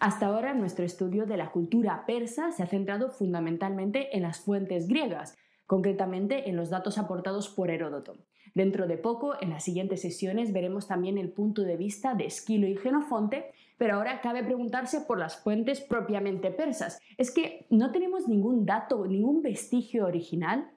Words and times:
Hasta 0.00 0.28
ahora 0.28 0.54
nuestro 0.54 0.86
estudio 0.86 1.26
de 1.26 1.36
la 1.36 1.50
cultura 1.50 2.04
persa 2.06 2.52
se 2.52 2.62
ha 2.62 2.66
centrado 2.66 3.10
fundamentalmente 3.10 4.16
en 4.16 4.22
las 4.22 4.40
fuentes 4.40 4.88
griegas, 4.88 5.36
concretamente 5.66 6.48
en 6.48 6.56
los 6.56 6.70
datos 6.70 6.96
aportados 6.96 7.50
por 7.50 7.70
Heródoto. 7.70 8.16
Dentro 8.54 8.86
de 8.86 8.96
poco, 8.96 9.34
en 9.42 9.50
las 9.50 9.62
siguientes 9.62 10.00
sesiones, 10.00 10.54
veremos 10.54 10.88
también 10.88 11.18
el 11.18 11.30
punto 11.30 11.62
de 11.64 11.76
vista 11.76 12.14
de 12.14 12.24
Esquilo 12.24 12.66
y 12.66 12.76
Genofonte, 12.76 13.52
pero 13.76 13.96
ahora 13.96 14.22
cabe 14.22 14.42
preguntarse 14.42 15.02
por 15.02 15.18
las 15.18 15.36
fuentes 15.36 15.82
propiamente 15.82 16.50
persas. 16.50 16.98
¿Es 17.18 17.30
que 17.30 17.66
no 17.68 17.92
tenemos 17.92 18.26
ningún 18.26 18.64
dato, 18.64 19.06
ningún 19.06 19.42
vestigio 19.42 20.06
original? 20.06 20.70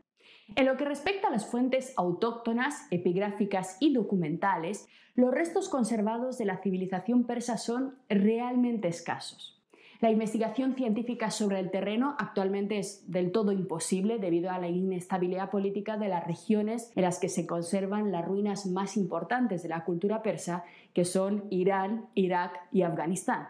En 0.58 0.66
lo 0.66 0.76
que 0.76 0.84
respecta 0.84 1.30
a 1.30 1.32
las 1.32 1.50
fuentes 1.50 1.94
autóctonas, 1.96 2.88
epigráficas 2.92 3.78
y 3.80 3.94
documentales, 3.94 4.86
los 5.16 5.32
restos 5.32 5.70
conservados 5.70 6.38
de 6.38 6.45
la 6.45 6.58
civilización 6.58 7.26
persa 7.26 7.58
son 7.58 7.95
realmente 8.09 8.88
escasos. 8.88 9.54
La 10.02 10.12
investigación 10.12 10.73
científica 10.73 11.31
sobre 11.31 11.59
el 11.59 11.71
terreno 11.71 12.16
actualmente 12.20 12.77
es 12.77 13.09
del 13.09 13.31
todo 13.31 13.52
imposible 13.52 14.18
debido 14.18 14.49
a 14.49 14.59
la 14.59 14.68
inestabilidad 14.68 15.49
política 15.49 15.98
de 15.98 16.09
las 16.09 16.27
regiones 16.27 16.91
en 16.95 17.04
las 17.04 17.20
que 17.20 17.30
se 17.30 17.48
conservan 17.48 18.12
las 18.12 18.26
ruinas 18.26 18.66
más 18.66 18.98
importantes 18.98 19.63
de 19.63 19.70
la 19.70 19.85
cultura 19.85 20.21
persa, 20.21 20.66
que 20.94 21.05
son 21.05 21.45
Irán, 21.52 22.09
Irak 22.16 22.59
y 22.73 22.82
Afganistán. 22.82 23.48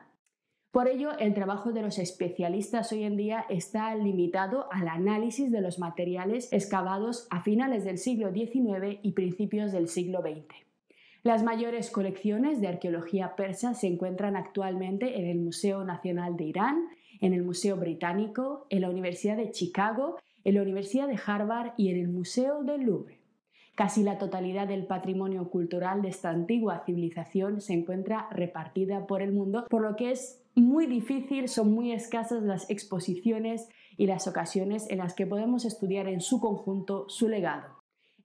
Por 0.72 0.88
ello, 0.88 1.18
el 1.18 1.34
trabajo 1.34 1.72
de 1.72 1.82
los 1.82 1.98
especialistas 1.98 2.92
hoy 2.92 3.04
en 3.04 3.16
día 3.16 3.46
está 3.50 3.96
limitado 3.96 4.72
al 4.72 4.90
análisis 4.90 5.52
de 5.52 5.62
los 5.62 5.80
materiales 5.80 6.52
excavados 6.52 7.26
a 7.32 7.42
finales 7.42 7.84
del 7.84 7.98
siglo 7.98 8.32
XIX 8.32 9.00
y 9.02 9.14
principios 9.14 9.72
del 9.72 9.88
siglo 9.88 10.22
XX. 10.22 10.73
Las 11.24 11.42
mayores 11.42 11.90
colecciones 11.90 12.60
de 12.60 12.68
arqueología 12.68 13.38
persa 13.38 13.74
se 13.76 13.88
encuentran 13.88 14.36
actualmente 14.36 15.18
en 15.22 15.26
el 15.26 15.40
Museo 15.40 15.86
Nacional 15.86 16.36
de 16.36 16.44
Irán, 16.44 16.90
en 17.22 17.34
el 17.34 17.44
Museo 17.44 17.78
Británico, 17.78 18.68
en 18.70 18.82
la 18.82 18.90
Universidad 18.90 19.38
de 19.38 19.50
Chicago, 19.52 20.18
en 20.44 20.56
la 20.56 20.62
Universidad 20.62 21.08
de 21.08 21.18
Harvard 21.26 21.76
y 21.78 21.92
en 21.92 21.98
el 22.02 22.10
Museo 22.10 22.66
del 22.66 22.82
Louvre. 22.82 23.20
Casi 23.74 24.04
la 24.04 24.18
totalidad 24.18 24.68
del 24.68 24.86
patrimonio 24.86 25.50
cultural 25.50 26.02
de 26.02 26.10
esta 26.10 26.30
antigua 26.30 26.84
civilización 26.86 27.62
se 27.62 27.72
encuentra 27.72 28.28
repartida 28.30 29.08
por 29.08 29.22
el 29.22 29.32
mundo, 29.32 29.66
por 29.70 29.82
lo 29.82 29.96
que 29.96 30.12
es 30.12 30.44
muy 30.56 30.88
difícil, 30.88 31.48
son 31.48 31.72
muy 31.72 31.94
escasas 31.94 32.44
las 32.44 32.70
exposiciones 32.70 33.70
y 33.96 34.08
las 34.08 34.28
ocasiones 34.28 34.90
en 34.90 34.98
las 34.98 35.14
que 35.14 35.26
podemos 35.26 35.64
estudiar 35.64 36.10
en 36.10 36.20
su 36.20 36.42
conjunto 36.42 37.06
su 37.08 37.30
legado. 37.30 37.73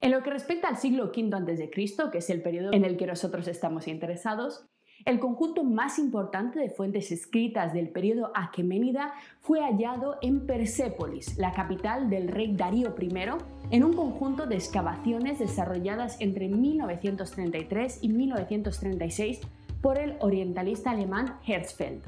En 0.01 0.13
lo 0.13 0.23
que 0.23 0.31
respecta 0.31 0.69
al 0.69 0.77
siglo 0.77 1.07
V 1.07 1.35
a.C., 1.35 2.11
que 2.13 2.19
es 2.19 2.31
el 2.31 2.41
periodo 2.41 2.73
en 2.73 2.85
el 2.85 2.97
que 2.97 3.07
nosotros 3.07 3.49
estamos 3.49 3.89
interesados, 3.89 4.65
el 5.05 5.21
conjunto 5.21 5.65
más 5.65 5.99
importante 5.99 6.59
de 6.59 6.71
fuentes 6.71 7.11
escritas 7.13 7.73
del 7.73 7.89
periodo 7.89 8.31
aqueménida 8.35 9.15
fue 9.41 9.61
hallado 9.61 10.19
en 10.23 10.47
Persépolis, 10.47 11.37
la 11.39 11.53
capital 11.53 12.11
del 12.11 12.29
rey 12.29 12.55
Darío 12.55 12.95
I, 13.01 13.13
en 13.71 13.85
un 13.85 13.95
conjunto 13.95 14.47
de 14.47 14.57
excavaciones 14.57 15.39
desarrolladas 15.39 16.21
entre 16.21 16.49
1933 16.49 17.99
y 18.03 18.09
1936 18.09 19.41
por 19.81 19.99
el 19.99 20.17
orientalista 20.21 20.91
alemán 20.91 21.39
Herzfeld. 21.47 22.03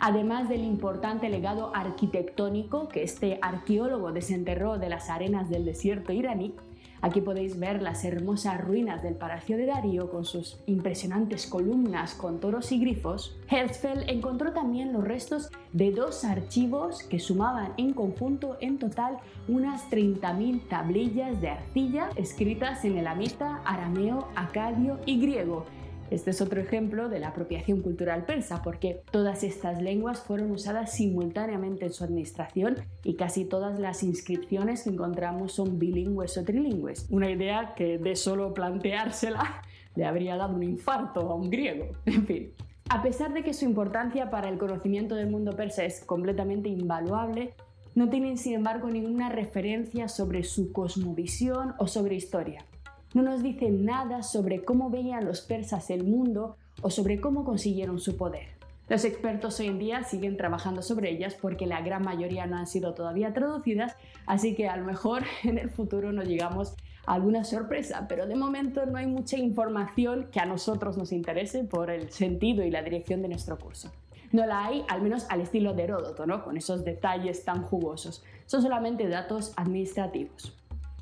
Además 0.00 0.48
del 0.48 0.64
importante 0.64 1.28
legado 1.28 1.72
arquitectónico 1.74 2.88
que 2.88 3.02
este 3.02 3.38
arqueólogo 3.42 4.12
desenterró 4.12 4.78
de 4.78 4.88
las 4.88 5.10
arenas 5.10 5.50
del 5.50 5.66
desierto 5.66 6.12
iraní, 6.12 6.54
Aquí 7.02 7.22
podéis 7.22 7.58
ver 7.58 7.80
las 7.80 8.04
hermosas 8.04 8.60
ruinas 8.60 9.02
del 9.02 9.14
Palacio 9.14 9.56
de 9.56 9.64
Darío 9.64 10.10
con 10.10 10.26
sus 10.26 10.58
impresionantes 10.66 11.46
columnas 11.46 12.14
con 12.14 12.40
toros 12.40 12.72
y 12.72 12.78
grifos. 12.78 13.38
Herzfeld 13.48 14.10
encontró 14.10 14.52
también 14.52 14.92
los 14.92 15.02
restos 15.02 15.50
de 15.72 15.92
dos 15.92 16.24
archivos 16.24 17.02
que 17.04 17.18
sumaban 17.18 17.72
en 17.78 17.94
conjunto 17.94 18.58
en 18.60 18.78
total 18.78 19.16
unas 19.48 19.88
30.000 19.90 20.68
tablillas 20.68 21.40
de 21.40 21.48
arcilla 21.48 22.10
escritas 22.16 22.84
en 22.84 22.98
el 22.98 23.06
amita, 23.06 23.62
arameo, 23.64 24.28
acadio 24.36 24.98
y 25.06 25.18
griego 25.20 25.64
este 26.10 26.30
es 26.30 26.40
otro 26.40 26.60
ejemplo 26.60 27.08
de 27.08 27.20
la 27.20 27.28
apropiación 27.28 27.82
cultural 27.82 28.24
persa, 28.24 28.62
porque 28.62 29.02
todas 29.12 29.44
estas 29.44 29.80
lenguas 29.80 30.20
fueron 30.20 30.50
usadas 30.50 30.92
simultáneamente 30.92 31.86
en 31.86 31.92
su 31.92 32.02
administración 32.02 32.78
y 33.04 33.14
casi 33.14 33.44
todas 33.44 33.78
las 33.78 34.02
inscripciones 34.02 34.82
que 34.82 34.90
encontramos 34.90 35.52
son 35.52 35.78
bilingües 35.78 36.36
o 36.36 36.44
trilingües. 36.44 37.06
Una 37.10 37.30
idea 37.30 37.74
que 37.76 37.98
de 37.98 38.16
solo 38.16 38.52
planteársela 38.54 39.62
le 39.94 40.04
habría 40.04 40.36
dado 40.36 40.56
un 40.56 40.64
infarto 40.64 41.20
a 41.30 41.34
un 41.34 41.48
griego. 41.48 41.86
En 42.06 42.26
fin. 42.26 42.52
A 42.88 43.02
pesar 43.02 43.32
de 43.32 43.44
que 43.44 43.54
su 43.54 43.64
importancia 43.64 44.30
para 44.30 44.48
el 44.48 44.58
conocimiento 44.58 45.14
del 45.14 45.30
mundo 45.30 45.54
persa 45.54 45.84
es 45.84 46.04
completamente 46.04 46.68
invaluable, 46.68 47.54
no 47.94 48.08
tienen 48.08 48.36
sin 48.36 48.54
embargo 48.54 48.90
ninguna 48.90 49.28
referencia 49.28 50.08
sobre 50.08 50.42
su 50.42 50.72
cosmovisión 50.72 51.74
o 51.78 51.86
sobre 51.86 52.16
historia 52.16 52.64
no 53.12 53.22
nos 53.22 53.42
dice 53.42 53.70
nada 53.70 54.22
sobre 54.22 54.64
cómo 54.64 54.88
veían 54.88 55.24
los 55.24 55.40
persas 55.40 55.90
el 55.90 56.04
mundo 56.04 56.56
o 56.80 56.90
sobre 56.90 57.20
cómo 57.20 57.44
consiguieron 57.44 57.98
su 57.98 58.16
poder. 58.16 58.48
Los 58.88 59.04
expertos 59.04 59.58
hoy 59.60 59.68
en 59.68 59.78
día 59.78 60.04
siguen 60.04 60.36
trabajando 60.36 60.82
sobre 60.82 61.10
ellas 61.10 61.36
porque 61.40 61.66
la 61.66 61.80
gran 61.80 62.02
mayoría 62.02 62.46
no 62.46 62.56
han 62.56 62.66
sido 62.66 62.94
todavía 62.94 63.32
traducidas, 63.32 63.96
así 64.26 64.54
que 64.54 64.68
a 64.68 64.76
lo 64.76 64.84
mejor 64.84 65.24
en 65.44 65.58
el 65.58 65.70
futuro 65.70 66.12
nos 66.12 66.26
llegamos 66.26 66.74
a 67.06 67.14
alguna 67.14 67.44
sorpresa, 67.44 68.06
pero 68.08 68.26
de 68.26 68.36
momento 68.36 68.86
no 68.86 68.98
hay 68.98 69.06
mucha 69.06 69.36
información 69.36 70.28
que 70.30 70.40
a 70.40 70.46
nosotros 70.46 70.96
nos 70.96 71.12
interese 71.12 71.64
por 71.64 71.90
el 71.90 72.10
sentido 72.10 72.64
y 72.64 72.70
la 72.70 72.82
dirección 72.82 73.22
de 73.22 73.28
nuestro 73.28 73.58
curso. 73.58 73.90
No 74.32 74.46
la 74.46 74.66
hay, 74.66 74.84
al 74.88 75.02
menos 75.02 75.26
al 75.28 75.40
estilo 75.40 75.74
de 75.74 75.84
Heródoto, 75.84 76.26
¿no? 76.26 76.44
con 76.44 76.56
esos 76.56 76.84
detalles 76.84 77.44
tan 77.44 77.62
jugosos. 77.62 78.22
Son 78.46 78.62
solamente 78.62 79.08
datos 79.08 79.52
administrativos. 79.56 80.59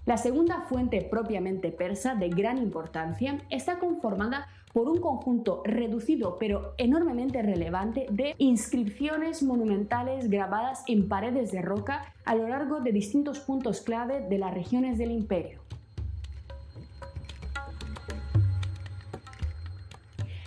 La 0.08 0.16
segunda 0.16 0.62
fuente 0.62 1.02
propiamente 1.02 1.70
persa 1.70 2.14
de 2.14 2.30
gran 2.30 2.56
importancia 2.56 3.42
está 3.50 3.78
conformada 3.78 4.48
por 4.72 4.88
un 4.88 5.02
conjunto 5.02 5.60
reducido 5.66 6.38
pero 6.41 6.72
enormemente 6.78 7.42
relevante 7.42 8.06
de 8.10 8.34
inscripciones 8.38 9.42
monumentales 9.42 10.30
grabadas 10.30 10.82
en 10.86 11.10
paredes 11.10 11.52
de 11.52 11.60
roca 11.60 12.14
a 12.24 12.34
lo 12.34 12.48
largo 12.48 12.80
de 12.80 12.92
distintos 12.92 13.41
puntos 13.41 13.82
clave 13.82 14.26
de 14.26 14.38
las 14.38 14.54
regiones 14.54 14.96
del 14.96 15.10
imperio. 15.10 15.60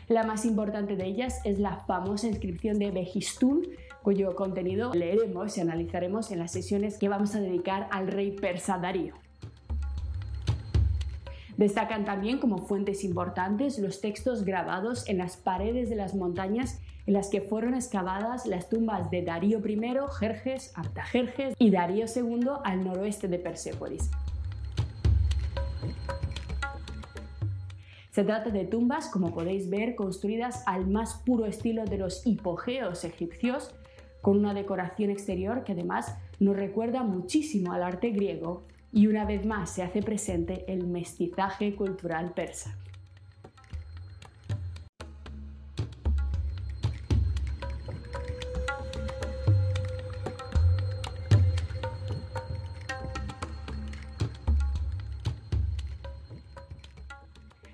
La 0.08 0.24
más 0.24 0.44
importante 0.46 0.96
de 0.96 1.06
ellas 1.06 1.40
es 1.44 1.60
la 1.60 1.78
famosa 1.86 2.26
inscripción 2.26 2.80
de 2.80 2.90
Behistun, 2.90 3.68
cuyo 4.02 4.36
contenido 4.36 4.92
leeremos 4.96 5.56
y 5.56 5.62
analizaremos 5.62 6.32
en 6.32 6.40
las 6.40 6.52
sesiones 6.52 6.98
que 6.98 7.10
vamos 7.10 7.36
a 7.36 7.40
dedicar 7.40 7.88
al 7.92 8.08
rey 8.08 8.32
persa 8.32 8.80
Darío. 8.80 9.21
Destacan 11.62 12.06
también 12.06 12.40
como 12.40 12.58
fuentes 12.58 13.04
importantes 13.04 13.78
los 13.78 14.02
textos 14.02 14.46
grabados 14.46 15.08
en 15.08 15.20
las 15.20 15.38
paredes 15.38 15.92
de 15.92 15.96
las 15.96 16.16
montañas 16.16 16.82
en 17.06 17.14
las 17.14 17.30
que 17.30 17.40
fueron 17.40 17.76
excavadas 17.76 18.48
las 18.48 18.68
tumbas 18.68 19.12
de 19.12 19.22
Darío 19.22 19.60
I, 19.60 19.80
Jerjes, 20.20 20.76
Artajerjes 20.76 21.54
y 21.60 21.70
Darío 21.70 22.08
II 22.08 22.50
al 22.64 22.84
noroeste 22.84 23.28
de 23.28 23.38
Persépolis. 23.38 24.10
Se 28.10 28.24
trata 28.24 28.50
de 28.50 28.66
tumbas, 28.66 29.10
como 29.10 29.32
podéis 29.32 29.70
ver, 29.70 29.94
construidas 29.94 30.64
al 30.66 30.88
más 30.88 31.22
puro 31.24 31.46
estilo 31.46 31.86
de 31.86 32.00
los 32.00 32.26
hipogeos 32.26 33.04
egipcios, 33.04 33.72
con 34.24 34.40
una 34.40 34.56
decoración 34.56 35.12
exterior 35.12 35.64
que 35.64 35.74
además 35.74 36.18
nos 36.40 36.56
recuerda 36.56 37.04
muchísimo 37.04 37.72
al 37.72 37.84
arte 37.84 38.10
griego 38.10 38.64
y 38.92 39.08
una 39.08 39.26
vez 39.26 39.46
más 39.46 39.70
se 39.70 39.84
hace 39.84 40.02
presente 40.02 40.66
el 40.68 40.88
mestizaje 40.88 41.76
cultural 41.76 42.34
persa. 42.34 42.78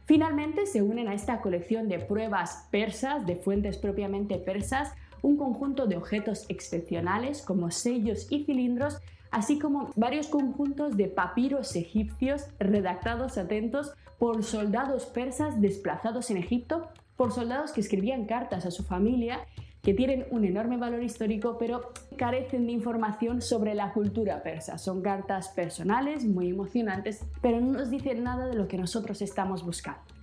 Finalmente 0.05 0.65
se 0.65 0.81
unen 0.81 1.09
a 1.09 1.13
esta 1.13 1.41
colección 1.41 1.89
de 1.89 1.99
pruebas 1.99 2.67
persas, 2.71 3.25
de 3.25 3.35
fuentes 3.35 3.77
propiamente 3.77 4.37
persas, 4.37 4.93
un 5.21 5.35
conjunto 5.35 5.85
de 5.85 5.97
objetos 5.97 6.45
excepcionales 6.47 7.41
como 7.41 7.71
sellos 7.71 8.31
y 8.31 8.45
cilindros 8.45 8.99
así 9.31 9.59
como 9.59 9.91
varios 9.95 10.27
conjuntos 10.27 10.97
de 10.97 11.07
papiros 11.07 11.75
egipcios 11.75 12.47
redactados 12.59 13.37
atentos 13.37 13.93
por 14.19 14.43
soldados 14.43 15.05
persas 15.05 15.61
desplazados 15.61 16.31
en 16.31 16.37
Egipto, 16.37 16.89
por 17.15 17.31
soldados 17.31 17.71
que 17.71 17.81
escribían 17.81 18.25
cartas 18.25 18.65
a 18.65 18.71
su 18.71 18.83
familia 18.83 19.39
que 19.87 19.93
tienen 19.93 20.25
un 20.31 20.43
enorme 20.43 20.75
valor 20.75 21.01
histórico, 21.01 21.57
pero 21.57 21.93
carecen 22.17 22.65
de 22.65 22.73
información 22.73 23.41
sobre 23.41 23.73
la 23.73 23.93
cultura 23.93 24.43
persa. 24.43 24.77
Son 24.77 25.01
cartas 25.01 25.47
personales, 25.49 26.25
muy 26.25 26.49
emocionantes, 26.49 27.23
pero 27.41 27.61
no 27.61 27.71
nos 27.71 27.89
dicen 27.89 28.21
nada 28.21 28.47
de 28.47 28.55
lo 28.55 28.67
que 28.67 28.77
nosotros 28.77 29.21
estamos 29.21 29.63
buscando. 29.63 30.16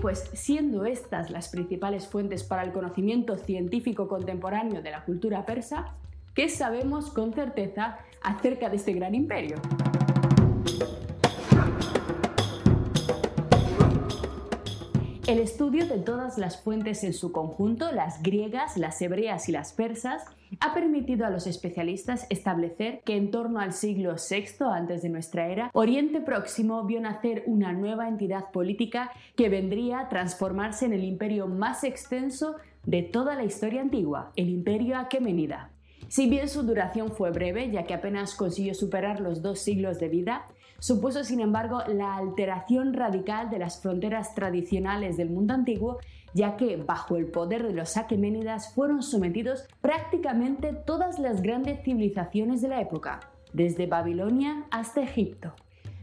Pues 0.00 0.30
siendo 0.32 0.84
estas 0.84 1.28
las 1.30 1.48
principales 1.48 2.06
fuentes 2.06 2.44
para 2.44 2.62
el 2.62 2.70
conocimiento 2.70 3.36
científico 3.36 4.06
contemporáneo 4.06 4.80
de 4.80 4.92
la 4.92 5.04
cultura 5.04 5.44
persa, 5.44 5.96
¿qué 6.34 6.48
sabemos 6.48 7.10
con 7.10 7.32
certeza 7.32 7.98
acerca 8.22 8.68
de 8.68 8.76
este 8.76 8.92
gran 8.92 9.16
imperio? 9.16 9.56
El 15.26 15.40
estudio 15.40 15.88
de 15.88 15.98
todas 15.98 16.38
las 16.38 16.62
fuentes 16.62 17.02
en 17.02 17.12
su 17.12 17.32
conjunto, 17.32 17.90
las 17.90 18.22
griegas, 18.22 18.76
las 18.76 19.02
hebreas 19.02 19.48
y 19.48 19.52
las 19.52 19.72
persas, 19.72 20.22
ha 20.60 20.72
permitido 20.72 21.26
a 21.26 21.30
los 21.30 21.48
especialistas 21.48 22.28
establecer 22.30 23.00
que 23.04 23.16
en 23.16 23.32
torno 23.32 23.58
al 23.58 23.72
siglo 23.72 24.14
VI 24.14 24.66
antes 24.72 25.02
de 25.02 25.08
nuestra 25.08 25.48
era, 25.48 25.70
Oriente 25.72 26.20
Próximo 26.20 26.84
vio 26.84 27.00
nacer 27.00 27.42
una 27.46 27.72
nueva 27.72 28.06
entidad 28.06 28.52
política 28.52 29.10
que 29.34 29.48
vendría 29.48 29.98
a 29.98 30.08
transformarse 30.08 30.86
en 30.86 30.92
el 30.92 31.02
imperio 31.02 31.48
más 31.48 31.82
extenso 31.82 32.54
de 32.84 33.02
toda 33.02 33.34
la 33.34 33.42
historia 33.42 33.80
antigua, 33.80 34.30
el 34.36 34.48
imperio 34.48 34.96
aquemenida. 34.96 35.72
Si 36.06 36.30
bien 36.30 36.48
su 36.48 36.62
duración 36.62 37.10
fue 37.10 37.32
breve, 37.32 37.68
ya 37.72 37.82
que 37.82 37.94
apenas 37.94 38.36
consiguió 38.36 38.74
superar 38.74 39.18
los 39.18 39.42
dos 39.42 39.58
siglos 39.58 39.98
de 39.98 40.08
vida, 40.08 40.46
supuso 40.78 41.24
sin 41.24 41.40
embargo 41.40 41.82
la 41.88 42.16
alteración 42.16 42.92
radical 42.92 43.50
de 43.50 43.58
las 43.58 43.80
fronteras 43.80 44.34
tradicionales 44.34 45.16
del 45.16 45.30
mundo 45.30 45.54
antiguo, 45.54 45.98
ya 46.34 46.56
que 46.56 46.76
bajo 46.76 47.16
el 47.16 47.26
poder 47.26 47.66
de 47.66 47.72
los 47.72 47.96
aqueménidas 47.96 48.74
fueron 48.74 49.02
sometidos 49.02 49.66
prácticamente 49.80 50.72
todas 50.72 51.18
las 51.18 51.40
grandes 51.42 51.82
civilizaciones 51.82 52.60
de 52.60 52.68
la 52.68 52.80
época, 52.80 53.20
desde 53.52 53.86
Babilonia 53.86 54.64
hasta 54.70 55.02
Egipto. 55.02 55.54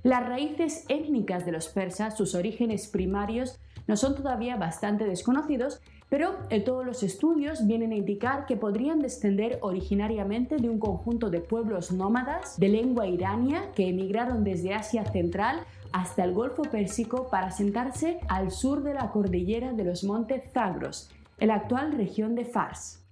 Las 0.03 0.27
raíces 0.27 0.85
étnicas 0.89 1.45
de 1.45 1.51
los 1.53 1.67
persas, 1.69 2.17
sus 2.17 2.35
orígenes 2.35 2.87
primarios, 2.87 3.59
no 3.87 3.95
son 3.95 4.15
todavía 4.15 4.57
bastante 4.57 5.05
desconocidos, 5.05 5.81
pero 6.13 6.35
eh, 6.51 6.61
todos 6.61 6.85
los 6.85 7.01
estudios 7.01 7.65
vienen 7.65 7.91
a 7.91 7.95
indicar 7.95 8.45
que 8.45 8.55
podrían 8.55 8.99
descender 8.99 9.57
originariamente 9.61 10.57
de 10.57 10.69
un 10.69 10.77
conjunto 10.77 11.31
de 11.31 11.39
pueblos 11.39 11.91
nómadas 11.91 12.59
de 12.59 12.69
lengua 12.69 13.07
irania 13.07 13.71
que 13.73 13.89
emigraron 13.89 14.43
desde 14.43 14.75
Asia 14.75 15.05
Central 15.05 15.61
hasta 15.91 16.23
el 16.23 16.33
Golfo 16.33 16.61
Pérsico 16.61 17.29
para 17.31 17.47
asentarse 17.47 18.19
al 18.27 18.51
sur 18.51 18.83
de 18.83 18.93
la 18.93 19.09
cordillera 19.09 19.73
de 19.73 19.85
los 19.85 20.03
montes 20.03 20.43
Zagros, 20.53 21.09
en 21.39 21.47
la 21.47 21.55
actual 21.55 21.93
región 21.93 22.35
de 22.35 22.45
Fars. 22.45 23.03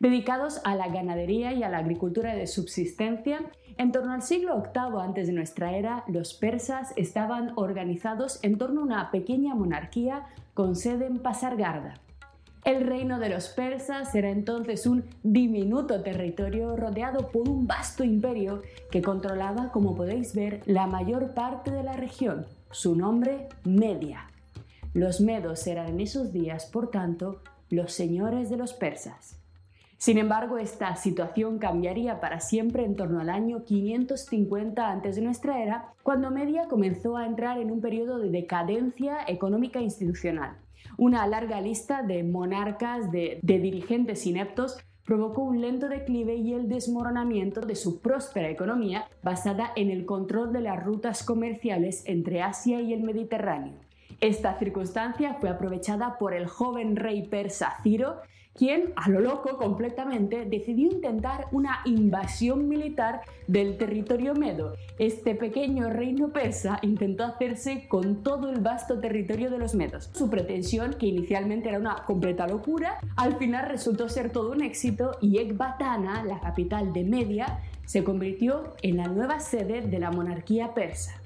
Dedicados 0.00 0.60
a 0.64 0.74
la 0.74 0.88
ganadería 0.88 1.52
y 1.52 1.62
a 1.62 1.68
la 1.68 1.78
agricultura 1.78 2.34
de 2.34 2.48
subsistencia, 2.48 3.42
en 3.78 3.92
torno 3.92 4.12
al 4.12 4.22
siglo 4.22 4.60
VIII 4.74 5.00
antes 5.00 5.28
de 5.28 5.34
nuestra 5.34 5.76
era, 5.76 6.02
los 6.08 6.34
persas 6.34 6.94
estaban 6.96 7.52
organizados 7.54 8.42
en 8.42 8.58
torno 8.58 8.80
a 8.80 8.84
una 8.86 9.10
pequeña 9.12 9.54
monarquía 9.54 10.26
con 10.52 10.74
sede 10.74 11.06
en 11.06 11.20
Pasargarda. 11.20 12.00
El 12.64 12.86
reino 12.86 13.18
de 13.18 13.30
los 13.30 13.48
persas 13.48 14.14
era 14.14 14.28
entonces 14.28 14.86
un 14.86 15.04
diminuto 15.22 16.02
territorio 16.02 16.76
rodeado 16.76 17.30
por 17.30 17.48
un 17.48 17.66
vasto 17.66 18.04
imperio 18.04 18.62
que 18.90 19.00
controlaba, 19.00 19.72
como 19.72 19.94
podéis 19.94 20.34
ver, 20.34 20.62
la 20.66 20.86
mayor 20.86 21.32
parte 21.32 21.70
de 21.70 21.82
la 21.82 21.94
región. 21.94 22.46
Su 22.70 22.96
nombre, 22.96 23.48
Media. 23.64 24.30
Los 24.92 25.22
medos 25.22 25.66
eran 25.66 25.88
en 25.88 26.00
esos 26.00 26.32
días, 26.32 26.66
por 26.66 26.90
tanto, 26.90 27.40
los 27.70 27.92
señores 27.92 28.50
de 28.50 28.58
los 28.58 28.74
persas. 28.74 29.40
Sin 29.96 30.18
embargo, 30.18 30.58
esta 30.58 30.96
situación 30.96 31.58
cambiaría 31.58 32.20
para 32.20 32.40
siempre 32.40 32.84
en 32.84 32.96
torno 32.96 33.20
al 33.20 33.30
año 33.30 33.64
550 33.64 34.90
antes 34.90 35.16
de 35.16 35.22
nuestra 35.22 35.62
era, 35.62 35.92
cuando 36.02 36.30
Media 36.30 36.68
comenzó 36.68 37.16
a 37.16 37.26
entrar 37.26 37.58
en 37.58 37.70
un 37.70 37.80
periodo 37.80 38.18
de 38.18 38.30
decadencia 38.30 39.18
económica 39.26 39.78
e 39.78 39.84
institucional. 39.84 40.56
Una 41.00 41.26
larga 41.26 41.62
lista 41.62 42.02
de 42.02 42.22
monarcas, 42.22 43.10
de, 43.10 43.40
dirigentes 43.42 44.26
ineptos, 44.26 44.76
provocó 45.02 45.40
un 45.44 45.62
lento 45.62 45.88
declive 45.88 46.34
y 46.34 46.52
el 46.52 46.68
desmoronamiento 46.68 47.62
de 47.62 47.74
su 47.74 48.02
próspera 48.02 48.50
economía 48.50 49.08
basada 49.22 49.72
en 49.76 49.88
el 49.90 50.04
control 50.04 50.52
de 50.52 50.60
las 50.60 50.84
rutas 50.84 51.22
comerciales 51.22 52.02
entre 52.04 52.42
Asia 52.42 52.82
y 52.82 52.92
el 52.92 53.02
Mediterráneo. 53.02 53.78
Esta 54.20 54.58
circunstancia 54.58 55.38
fue 55.40 55.48
aprovechada 55.48 56.18
por 56.18 56.34
el 56.34 56.46
joven 56.46 56.96
rey 56.96 57.26
persa 57.26 57.78
Ciro, 57.82 58.16
quien, 58.54 58.92
a 58.96 59.08
lo 59.08 59.20
loco 59.20 59.56
completamente, 59.56 60.44
decidió 60.44 60.90
intentar 60.90 61.46
una 61.52 61.80
invasión 61.84 62.68
militar 62.68 63.22
del 63.46 63.78
territorio 63.78 64.34
medo. 64.34 64.74
Este 64.98 65.34
pequeño 65.34 65.88
reino 65.88 66.28
persa 66.28 66.78
intentó 66.82 67.24
hacerse 67.24 67.86
con 67.88 68.22
todo 68.22 68.50
el 68.50 68.60
vasto 68.60 68.98
territorio 69.00 69.50
de 69.50 69.58
los 69.58 69.74
medos. 69.74 70.10
Su 70.12 70.28
pretensión, 70.28 70.94
que 70.94 71.06
inicialmente 71.06 71.68
era 71.68 71.78
una 71.78 72.04
completa 72.04 72.46
locura, 72.46 72.98
al 73.16 73.36
final 73.36 73.68
resultó 73.68 74.08
ser 74.08 74.30
todo 74.30 74.52
un 74.52 74.62
éxito 74.62 75.16
y 75.20 75.38
Ekbatana, 75.38 76.24
la 76.24 76.40
capital 76.40 76.92
de 76.92 77.04
Media, 77.04 77.60
se 77.86 78.04
convirtió 78.04 78.74
en 78.82 78.98
la 78.98 79.08
nueva 79.08 79.40
sede 79.40 79.80
de 79.80 79.98
la 79.98 80.10
monarquía 80.10 80.74
persa. 80.74 81.20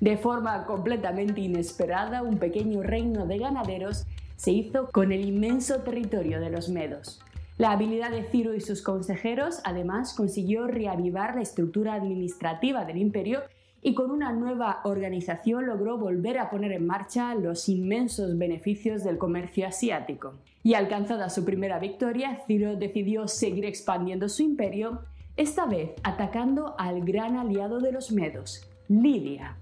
De 0.00 0.16
forma 0.16 0.64
completamente 0.64 1.40
inesperada, 1.40 2.22
un 2.22 2.38
pequeño 2.38 2.82
reino 2.82 3.24
de 3.26 3.38
ganaderos 3.38 4.04
se 4.42 4.50
hizo 4.50 4.90
con 4.90 5.12
el 5.12 5.24
inmenso 5.24 5.82
territorio 5.82 6.40
de 6.40 6.50
los 6.50 6.68
medos. 6.68 7.20
La 7.58 7.70
habilidad 7.70 8.10
de 8.10 8.24
Ciro 8.24 8.54
y 8.54 8.60
sus 8.60 8.82
consejeros 8.82 9.60
además 9.62 10.14
consiguió 10.14 10.66
reavivar 10.66 11.36
la 11.36 11.42
estructura 11.42 11.94
administrativa 11.94 12.84
del 12.84 12.96
imperio 12.96 13.42
y 13.82 13.94
con 13.94 14.10
una 14.10 14.32
nueva 14.32 14.80
organización 14.82 15.66
logró 15.66 15.96
volver 15.96 16.40
a 16.40 16.50
poner 16.50 16.72
en 16.72 16.86
marcha 16.86 17.36
los 17.36 17.68
inmensos 17.68 18.36
beneficios 18.36 19.04
del 19.04 19.16
comercio 19.16 19.68
asiático. 19.68 20.34
Y 20.64 20.74
alcanzada 20.74 21.30
su 21.30 21.44
primera 21.44 21.78
victoria, 21.78 22.42
Ciro 22.48 22.74
decidió 22.74 23.28
seguir 23.28 23.64
expandiendo 23.64 24.28
su 24.28 24.42
imperio, 24.42 25.02
esta 25.36 25.66
vez 25.66 25.92
atacando 26.02 26.74
al 26.78 27.04
gran 27.04 27.36
aliado 27.36 27.78
de 27.78 27.92
los 27.92 28.10
medos, 28.10 28.68
Lidia. 28.88 29.61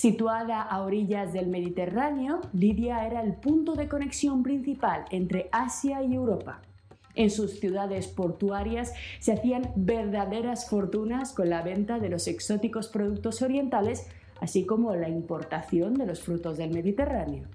Situada 0.00 0.62
a 0.62 0.82
orillas 0.82 1.32
del 1.32 1.48
Mediterráneo, 1.48 2.40
Lidia 2.52 3.04
era 3.04 3.20
el 3.20 3.32
punto 3.32 3.74
de 3.74 3.88
conexión 3.88 4.44
principal 4.44 5.06
entre 5.10 5.48
Asia 5.50 6.04
y 6.04 6.14
Europa. 6.14 6.62
En 7.16 7.30
sus 7.30 7.58
ciudades 7.58 8.06
portuarias 8.06 8.92
se 9.18 9.32
hacían 9.32 9.72
verdaderas 9.74 10.70
fortunas 10.70 11.32
con 11.32 11.50
la 11.50 11.62
venta 11.62 11.98
de 11.98 12.10
los 12.10 12.28
exóticos 12.28 12.86
productos 12.86 13.42
orientales, 13.42 14.06
así 14.40 14.64
como 14.64 14.94
la 14.94 15.08
importación 15.08 15.94
de 15.94 16.06
los 16.06 16.20
frutos 16.20 16.58
del 16.58 16.70
Mediterráneo. 16.70 17.48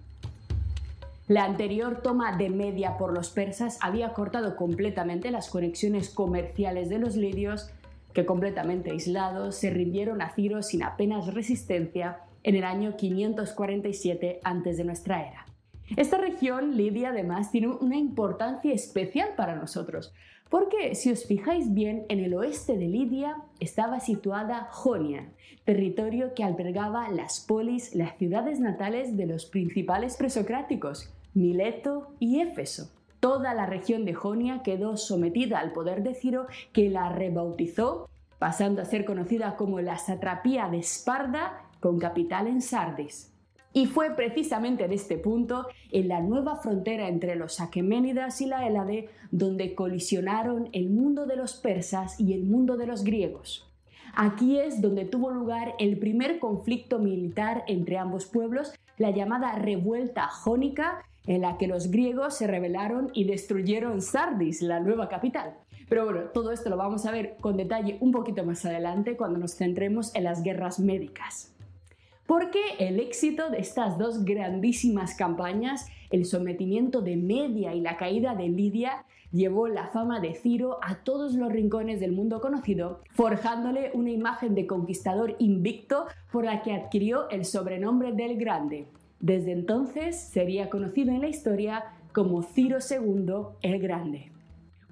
La 1.29 1.45
anterior 1.45 2.01
toma 2.01 2.35
de 2.35 2.49
Media 2.49 2.97
por 2.97 3.13
los 3.13 3.29
persas 3.29 3.77
había 3.79 4.11
cortado 4.11 4.57
completamente 4.57 5.31
las 5.31 5.49
conexiones 5.49 6.09
comerciales 6.09 6.89
de 6.89 6.99
los 6.99 7.15
lidios, 7.15 7.71
que 8.13 8.25
completamente 8.25 8.91
aislados 8.91 9.55
se 9.55 9.69
rindieron 9.69 10.21
a 10.21 10.33
Ciro 10.35 10.61
sin 10.61 10.83
apenas 10.83 11.33
resistencia 11.33 12.19
en 12.43 12.55
el 12.55 12.63
año 12.63 12.95
547 12.95 14.39
antes 14.43 14.77
de 14.77 14.83
nuestra 14.83 15.27
era. 15.27 15.45
Esta 15.95 16.17
región, 16.17 16.77
Lidia, 16.77 17.09
además, 17.09 17.51
tiene 17.51 17.67
una 17.67 17.97
importancia 17.97 18.73
especial 18.73 19.29
para 19.35 19.55
nosotros, 19.55 20.13
porque 20.49 20.95
si 20.95 21.11
os 21.11 21.25
fijáis 21.25 21.73
bien, 21.73 22.05
en 22.09 22.19
el 22.19 22.33
oeste 22.33 22.77
de 22.77 22.87
Lidia 22.87 23.37
estaba 23.59 23.99
situada 23.99 24.69
Jonia, 24.71 25.29
territorio 25.65 26.33
que 26.35 26.43
albergaba 26.43 27.09
las 27.09 27.39
polis, 27.39 27.95
las 27.95 28.17
ciudades 28.17 28.59
natales 28.59 29.17
de 29.17 29.25
los 29.25 29.45
principales 29.45 30.15
presocráticos, 30.15 31.11
Mileto 31.33 32.13
y 32.19 32.39
Éfeso. 32.41 32.91
Toda 33.19 33.53
la 33.53 33.65
región 33.65 34.05
de 34.05 34.13
Jonia 34.13 34.61
quedó 34.63 34.97
sometida 34.97 35.59
al 35.59 35.71
poder 35.71 36.03
de 36.03 36.13
Ciro, 36.13 36.47
que 36.71 36.89
la 36.89 37.09
rebautizó, 37.09 38.09
pasando 38.43 38.81
a 38.81 38.85
ser 38.85 39.05
conocida 39.05 39.55
como 39.55 39.79
la 39.79 39.97
satrapía 39.97 40.67
de 40.67 40.79
Esparda 40.79 41.61
con 41.79 41.97
capital 41.97 42.47
en 42.47 42.61
Sardis. 42.61 43.31
Y 43.71 43.85
fue 43.85 44.17
precisamente 44.17 44.83
en 44.83 44.91
este 44.91 45.17
punto, 45.17 45.67
en 45.93 46.09
la 46.09 46.19
nueva 46.19 46.57
frontera 46.57 47.07
entre 47.07 47.37
los 47.37 47.61
Aqueménidas 47.61 48.41
y 48.41 48.47
la 48.47 48.67
Hélade, 48.67 49.07
donde 49.31 49.75
colisionaron 49.75 50.67
el 50.73 50.89
mundo 50.89 51.25
de 51.25 51.37
los 51.37 51.53
persas 51.53 52.19
y 52.19 52.33
el 52.33 52.43
mundo 52.43 52.75
de 52.75 52.85
los 52.85 53.05
griegos. 53.05 53.71
Aquí 54.13 54.59
es 54.59 54.81
donde 54.81 55.05
tuvo 55.05 55.31
lugar 55.31 55.75
el 55.79 55.97
primer 55.97 56.39
conflicto 56.39 56.99
militar 56.99 57.63
entre 57.67 57.97
ambos 57.97 58.25
pueblos, 58.25 58.73
la 58.97 59.11
llamada 59.11 59.53
revuelta 59.53 60.27
jónica, 60.27 61.01
en 61.27 61.43
la 61.43 61.57
que 61.57 61.67
los 61.67 61.91
griegos 61.91 62.35
se 62.35 62.47
rebelaron 62.47 63.09
y 63.13 63.23
destruyeron 63.23 64.01
Sardis, 64.01 64.61
la 64.61 64.81
nueva 64.81 65.07
capital. 65.07 65.55
Pero 65.93 66.05
bueno, 66.05 66.21
todo 66.33 66.51
esto 66.51 66.71
lo 66.71 66.75
vamos 66.75 67.05
a 67.05 67.11
ver 67.11 67.35
con 67.39 67.55
detalle 67.55 67.97
un 67.99 68.11
poquito 68.11 68.43
más 68.43 68.65
adelante 68.65 69.15
cuando 69.15 69.37
nos 69.37 69.55
centremos 69.55 70.15
en 70.15 70.23
las 70.23 70.41
guerras 70.41 70.79
médicas 70.79 71.53
porque 72.25 72.59
el 72.79 72.99
éxito 72.99 73.51
de 73.51 73.59
estas 73.59 73.99
dos 73.99 74.25
grandísimas 74.25 75.13
campañas, 75.13 75.87
el 76.09 76.25
sometimiento 76.25 77.03
de 77.03 77.15
Media 77.15 77.75
y 77.75 77.81
la 77.81 77.95
caída 77.95 78.33
de 78.33 78.49
Lidia, 78.49 79.05
llevó 79.31 79.67
la 79.67 79.89
fama 79.89 80.19
de 80.19 80.33
Ciro 80.33 80.79
a 80.81 81.03
todos 81.03 81.35
los 81.35 81.51
rincones 81.51 81.99
del 81.99 82.11
mundo 82.11 82.41
conocido, 82.41 83.01
forjándole 83.11 83.91
una 83.93 84.09
imagen 84.09 84.55
de 84.55 84.65
conquistador 84.65 85.35
invicto 85.37 86.07
por 86.31 86.45
la 86.45 86.63
que 86.63 86.73
adquirió 86.73 87.29
el 87.29 87.45
sobrenombre 87.45 88.13
del 88.13 88.37
Grande. 88.37 88.87
Desde 89.19 89.51
entonces 89.51 90.19
sería 90.19 90.71
conocido 90.71 91.11
en 91.11 91.21
la 91.21 91.27
historia 91.27 91.83
como 92.13 92.41
Ciro 92.41 92.79
II 92.79 93.59
el 93.61 93.79
Grande. 93.79 94.32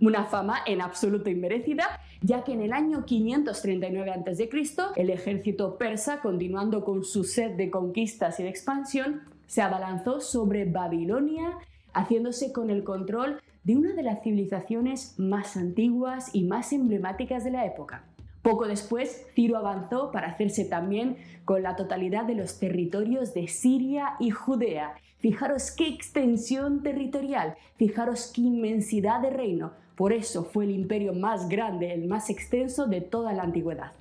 Una 0.01 0.25
fama 0.25 0.57
en 0.65 0.81
absoluto 0.81 1.29
inmerecida, 1.29 2.01
ya 2.21 2.43
que 2.43 2.53
en 2.53 2.61
el 2.61 2.73
año 2.73 3.05
539 3.05 4.11
a.C., 4.11 4.49
el 4.95 5.11
ejército 5.11 5.77
persa, 5.77 6.21
continuando 6.21 6.83
con 6.83 7.03
su 7.03 7.23
sed 7.23 7.51
de 7.51 7.69
conquistas 7.69 8.39
y 8.39 8.43
de 8.43 8.49
expansión, 8.49 9.21
se 9.45 9.61
abalanzó 9.61 10.19
sobre 10.19 10.65
Babilonia, 10.65 11.55
haciéndose 11.93 12.51
con 12.51 12.71
el 12.71 12.83
control 12.83 13.39
de 13.63 13.75
una 13.75 13.93
de 13.93 14.01
las 14.01 14.23
civilizaciones 14.23 15.13
más 15.19 15.55
antiguas 15.55 16.33
y 16.33 16.45
más 16.45 16.73
emblemáticas 16.73 17.43
de 17.43 17.51
la 17.51 17.67
época. 17.67 18.03
Poco 18.41 18.67
después, 18.67 19.27
Ciro 19.35 19.57
avanzó 19.57 20.11
para 20.11 20.27
hacerse 20.27 20.65
también 20.65 21.17
con 21.45 21.61
la 21.61 21.75
totalidad 21.75 22.25
de 22.25 22.35
los 22.35 22.59
territorios 22.59 23.33
de 23.33 23.47
Siria 23.47 24.15
y 24.19 24.31
Judea. 24.31 24.95
Fijaros 25.19 25.69
qué 25.71 25.87
extensión 25.87 26.81
territorial, 26.81 27.55
fijaros 27.77 28.31
qué 28.33 28.41
inmensidad 28.41 29.21
de 29.21 29.29
reino. 29.29 29.73
Por 29.95 30.11
eso 30.11 30.45
fue 30.45 30.63
el 30.63 30.71
imperio 30.71 31.13
más 31.13 31.47
grande, 31.49 31.93
el 31.93 32.07
más 32.07 32.31
extenso 32.31 32.87
de 32.87 33.01
toda 33.01 33.33
la 33.33 33.43
antigüedad. 33.43 33.91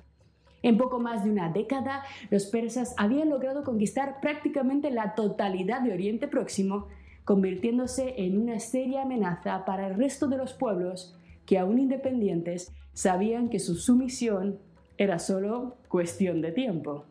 En 0.63 0.77
poco 0.77 0.99
más 0.99 1.23
de 1.23 1.29
una 1.29 1.49
década, 1.49 2.03
los 2.31 2.47
persas 2.47 2.95
habían 2.97 3.29
logrado 3.29 3.63
conquistar 3.63 4.19
prácticamente 4.21 4.89
la 4.89 5.13
totalidad 5.13 5.81
de 5.81 5.93
Oriente 5.93 6.27
Próximo, 6.27 6.87
convirtiéndose 7.25 8.15
en 8.17 8.41
una 8.41 8.59
seria 8.59 9.03
amenaza 9.03 9.65
para 9.65 9.87
el 9.87 9.95
resto 9.95 10.27
de 10.27 10.37
los 10.37 10.53
pueblos 10.53 11.15
que, 11.51 11.59
aún 11.59 11.79
independientes, 11.79 12.71
sabían 12.93 13.49
que 13.49 13.59
su 13.59 13.75
sumisión 13.75 14.59
era 14.97 15.19
solo 15.19 15.75
cuestión 15.89 16.39
de 16.41 16.53
tiempo. 16.53 17.03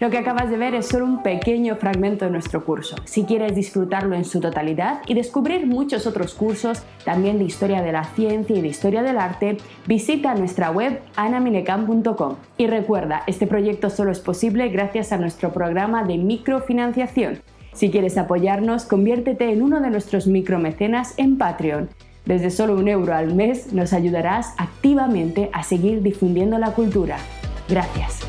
Lo 0.00 0.10
que 0.10 0.18
acabas 0.18 0.50
de 0.50 0.56
ver 0.56 0.74
es 0.74 0.88
solo 0.88 1.04
un 1.04 1.22
pequeño 1.22 1.76
fragmento 1.76 2.24
de 2.24 2.32
nuestro 2.32 2.64
curso. 2.64 2.96
Si 3.04 3.22
quieres 3.22 3.54
disfrutarlo 3.54 4.16
en 4.16 4.24
su 4.24 4.40
totalidad 4.40 5.02
y 5.06 5.14
descubrir 5.14 5.68
muchos 5.68 6.08
otros 6.08 6.34
cursos, 6.34 6.82
también 7.04 7.38
de 7.38 7.44
historia 7.44 7.80
de 7.80 7.92
la 7.92 8.02
ciencia 8.02 8.56
y 8.56 8.60
de 8.60 8.66
historia 8.66 9.04
del 9.04 9.18
arte, 9.18 9.58
visita 9.86 10.34
nuestra 10.34 10.72
web 10.72 11.00
anaminecan.com. 11.14 12.34
Y 12.58 12.66
recuerda, 12.66 13.22
este 13.28 13.46
proyecto 13.46 13.88
solo 13.88 14.10
es 14.10 14.18
posible 14.18 14.68
gracias 14.68 15.12
a 15.12 15.16
nuestro 15.16 15.52
programa 15.52 16.02
de 16.02 16.18
microfinanciación. 16.18 17.38
Si 17.72 17.92
quieres 17.92 18.18
apoyarnos, 18.18 18.84
conviértete 18.84 19.52
en 19.52 19.62
uno 19.62 19.80
de 19.80 19.90
nuestros 19.90 20.26
micromecenas 20.26 21.14
en 21.18 21.38
Patreon. 21.38 21.88
Desde 22.26 22.50
solo 22.50 22.74
un 22.74 22.88
euro 22.88 23.14
al 23.14 23.34
mes 23.34 23.72
nos 23.72 23.92
ayudarás 23.92 24.52
activamente 24.58 25.48
a 25.52 25.62
seguir 25.62 26.02
difundiendo 26.02 26.58
la 26.58 26.72
cultura. 26.72 27.18
Gracias. 27.68 28.26